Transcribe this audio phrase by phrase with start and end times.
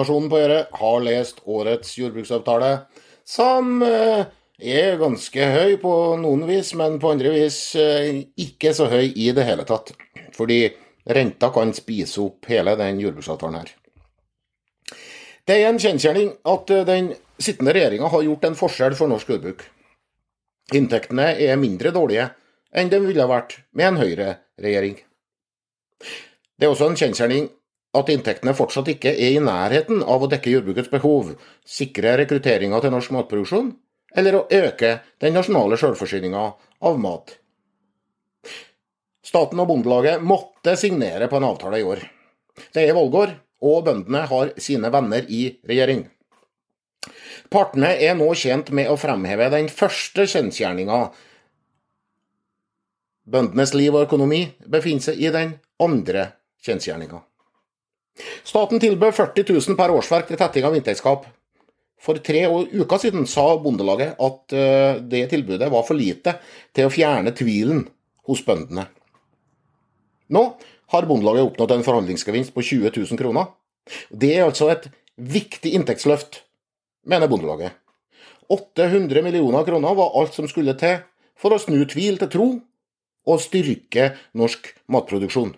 [0.00, 2.70] Nasjonen på Øre har lest årets jordbruksavtale,
[3.26, 4.22] som eh,
[4.60, 9.30] er ganske høy på noen vis, men på andre vis eh, ikke så høy i
[9.36, 9.92] det hele tatt.
[10.36, 10.62] Fordi
[11.10, 13.74] renta kan spise opp hele den jordbruksavtalen her.
[15.44, 19.34] Det er en kjensgjerning at eh, den sittende regjeringa har gjort en forskjell for norsk
[19.34, 19.64] jordbruk.
[20.76, 22.30] Inntektene er mindre dårlige
[22.70, 25.00] enn de ville vært med en Høyre-regjering.
[26.56, 27.48] Det er også en kjensgjerning
[27.96, 31.32] at inntektene fortsatt ikke er i nærheten av å dekke jordbrukets behov,
[31.66, 33.72] sikre rekrutteringa til norsk matproduksjon
[34.20, 36.44] eller å øke den nasjonale sjølforsyninga
[36.86, 37.36] av mat.
[39.26, 42.02] Staten og Bondelaget måtte signere på en avtale i år.
[42.74, 46.06] Det er valgår, og bøndene har sine venner i regjering.
[47.50, 51.00] Partene er nå tjent med å fremheve den første kjensgjerninga.
[53.30, 56.30] Bøndenes liv og økonomi befinner seg i den andre
[56.66, 57.22] kjensgjerninga.
[58.46, 61.26] Staten tilbød 40 000 per årsverk til tetting av inntektsgap.
[62.00, 66.38] For tre uker siden sa Bondelaget at eh, det tilbudet var for lite
[66.76, 67.84] til å fjerne tvilen
[68.30, 68.86] hos bøndene.
[70.32, 70.44] Nå
[70.94, 73.50] har Bondelaget oppnådd en forhandlingsgevinst på 20 000 kroner.
[74.08, 74.88] Det er altså et
[75.20, 76.40] viktig inntektsløft,
[77.04, 77.76] mener Bondelaget.
[78.50, 81.02] 800 millioner kroner var alt som skulle til
[81.38, 82.48] for å snu tvil til tro
[83.28, 85.52] og styrke norsk matproduksjon.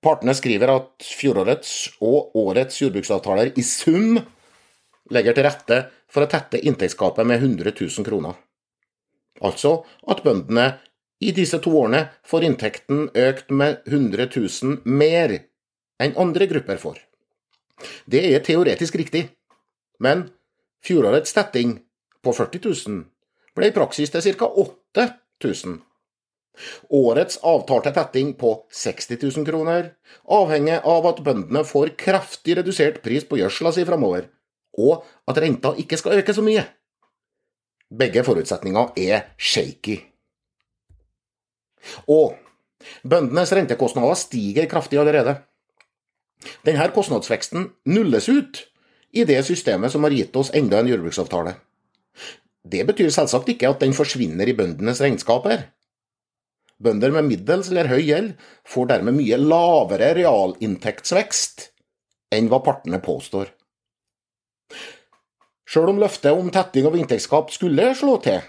[0.00, 4.16] Partene skriver at fjorårets og årets jordbruksavtaler i sum
[5.12, 8.38] legger til rette for å tette inntektsgapet med 100 000 kroner.
[9.44, 10.70] Altså at bøndene
[11.20, 15.36] i disse to årene får inntekten økt med 100 000 mer
[16.00, 16.96] enn andre grupper får.
[18.08, 19.26] Det er teoretisk riktig,
[20.00, 20.28] men
[20.84, 21.76] fjorårets tetting
[22.24, 23.04] på 40 000
[23.56, 24.48] ble i praksis til ca.
[24.48, 25.80] 8000.
[26.90, 29.92] Årets avtalte tetting på 60 000 kroner
[30.28, 34.26] avhenger av at bøndene får kraftig redusert pris på gjødsla si framover,
[34.78, 36.66] og at renta ikke skal øke så mye.
[37.90, 39.96] Begge forutsetninger er shaky.
[42.10, 42.36] Og
[43.02, 45.38] bøndenes rentekostnader stiger kraftig allerede.
[46.64, 48.62] Denne kostnadsveksten nulles ut
[49.12, 51.56] i det systemet som har gitt oss enda en jordbruksavtale.
[52.60, 55.66] Det betyr selvsagt ikke at den forsvinner i bøndenes regnskaper.
[56.80, 58.30] Bønder med middels eller høy gjeld
[58.68, 61.66] får dermed mye lavere realinntektsvekst
[62.32, 63.50] enn hva partene påstår.
[65.70, 68.40] Sjøl om løftet om tetting av inntektsgap skulle slå til,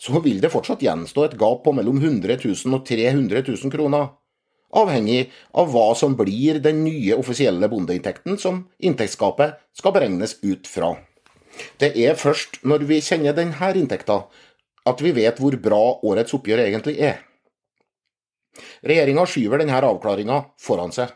[0.00, 4.06] så vil det fortsatt gjenstå et gap på mellom 100 000 og 300 000 kroner,
[4.74, 10.94] avhengig av hva som blir den nye offisielle bondeinntekten som inntektsgapet skal beregnes ut fra.
[11.78, 14.24] Det er først når vi kjenner denne inntekta,
[14.84, 17.20] at vi vet hvor bra årets oppgjør egentlig er.
[18.86, 21.12] Regjeringa skyver denne avklaringa foran seg.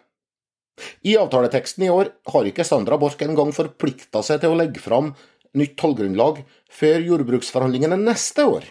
[1.06, 5.12] I avtaleteksten i år har ikke Sandra Borch engang forplikta seg til å legge fram
[5.59, 8.69] nytt tallgrunnlag før jordbruksforhandlingene neste år.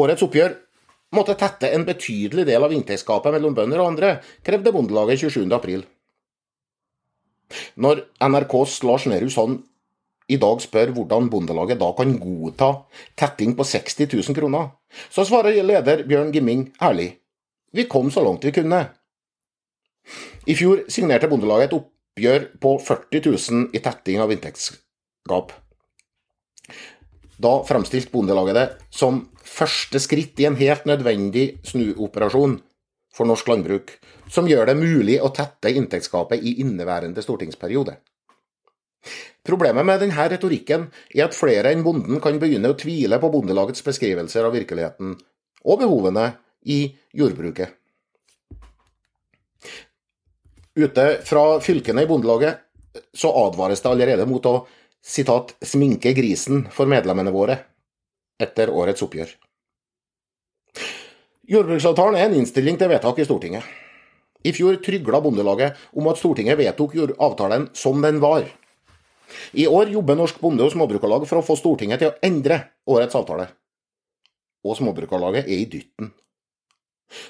[0.00, 0.56] Årets oppgjør
[1.16, 4.12] måtte tette en betydelig del av inntektsgapet mellom bønder og andre,
[4.46, 5.82] krevde Bondelaget 27.4.
[7.82, 9.64] Når NRKs Lars Nehru Sand
[10.30, 12.70] i dag spør hvordan Bondelaget da kan godta
[13.18, 14.70] tetting på 60 000 kroner,
[15.10, 17.16] så svarer leder Bjørn Gimming ærlig
[17.72, 18.80] vi kom så langt vi kunne.
[20.46, 25.52] I fjor signerte Bondelaget et oppgjør på 40 000 i tetting av inntektsgap.
[27.40, 32.58] Da fremstilte Bondelaget det som første skritt i en helt nødvendig snuoperasjon
[33.14, 33.94] for norsk landbruk,
[34.30, 37.96] som gjør det mulig å tette inntektsgapet i inneværende stortingsperiode.
[39.46, 43.84] Problemet med denne retorikken er at flere enn bonden kan begynne å tvile på Bondelagets
[43.86, 45.14] beskrivelser av virkeligheten
[45.64, 46.26] og behovene
[46.68, 46.82] i
[47.16, 47.72] jordbruket.
[50.76, 52.60] Ute fra fylkene i Bondelaget
[53.16, 54.66] så advares det allerede mot å
[55.02, 57.58] citat, 'sminke grisen' for medlemmene våre
[58.40, 59.30] etter årets oppgjør.
[61.50, 63.64] Jordbruksavtalen er en innstilling til vedtak i Stortinget.
[64.44, 68.46] I fjor trygla Bondelaget om at Stortinget vedtok avtalen som den var.
[69.52, 73.16] I år jobber Norsk Bonde- og Småbrukarlag for å få Stortinget til å endre årets
[73.18, 73.48] avtale.
[74.64, 76.12] Og Småbrukarlaget er i dytten.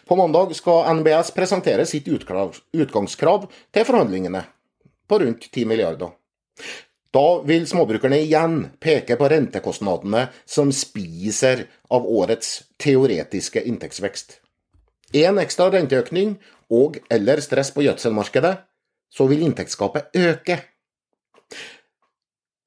[0.06, 4.44] På mandag skal NBS presentere sitt utgangskrav til forhandlingene,
[5.08, 6.12] på rundt 10 milliarder.
[7.11, 14.37] Da vil småbrukerne igjen peke på rentekostnadene som spiser av årets teoretiske inntektsvekst.
[15.19, 16.37] En ekstra renteøkning
[16.70, 18.55] og eller stress på gjødselmarkedet,
[19.11, 20.61] så vil inntektsgapet øke.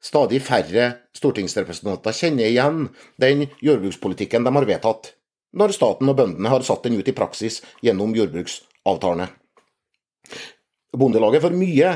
[0.03, 2.87] Stadig færre stortingsrepresentanter kjenner igjen
[3.21, 5.13] den jordbrukspolitikken de har vedtatt,
[5.55, 9.29] når staten og bøndene har satt den ut i praksis gjennom jordbruksavtalene.
[10.93, 11.93] Bondelaget får mye,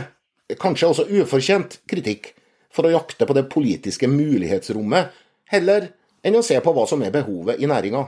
[0.61, 2.31] kanskje også ufortjent, kritikk
[2.73, 5.11] for å jakte på det politiske mulighetsrommet,
[5.51, 5.91] heller
[6.23, 8.05] enn å se på hva som er behovet i næringa.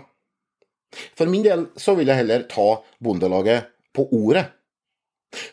[1.17, 4.47] For min del så vil jeg heller ta Bondelaget på ordet.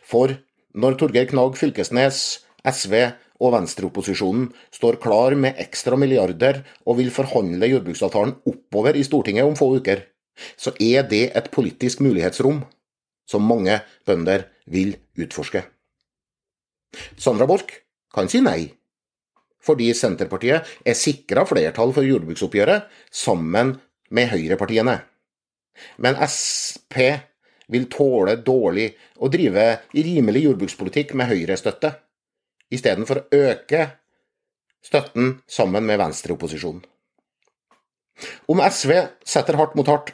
[0.06, 0.32] For
[0.76, 2.94] når Torgeir Knag Fylkesnes, SV
[3.40, 9.56] og venstreopposisjonen står klar med ekstra milliarder og vil forhandle jordbruksavtalen oppover i Stortinget om
[9.58, 10.04] få uker,
[10.56, 12.62] så er det et politisk mulighetsrom
[13.28, 15.64] som mange bønder vil utforske.
[17.18, 17.72] Sandra Borch
[18.14, 18.70] kan si nei,
[19.66, 23.74] fordi Senterpartiet er sikra flertall for jordbruksoppgjøret sammen
[24.14, 25.00] med høyrepartiene.
[26.00, 26.94] Men Sp
[27.72, 31.92] vil tåle dårlig å drive rimelig jordbrukspolitikk med høyrestøtte,
[32.72, 33.86] istedenfor å øke
[34.84, 36.84] støtten sammen med venstreopposisjonen.
[38.48, 38.92] Om SV
[39.26, 40.12] setter hardt mot hardt,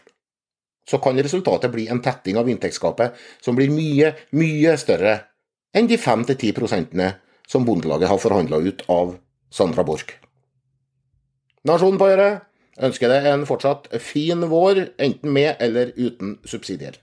[0.88, 5.18] så kan resultatet bli en tetting av inntektsgapet som blir mye, mye større
[5.72, 7.12] enn de 5-10 prosentene
[7.48, 9.14] som Bondelaget har forhandla ut av
[9.52, 10.10] Sandra Borch.
[11.68, 12.42] Nasjonen på øret
[12.82, 16.96] ønsker deg en fortsatt fin vår, enten med eller uten subsidier.